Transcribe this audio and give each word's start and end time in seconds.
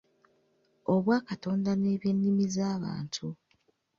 Obwakatonda 0.93 1.71
n’ebyennimi 1.75 2.43
z’abantu 2.55 3.25